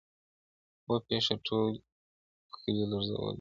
o 0.93 0.95
پېښه 1.07 1.35
ټول 1.47 1.71
کلي 2.53 2.85
لړزوي 2.91 3.17
ډېر, 3.25 3.27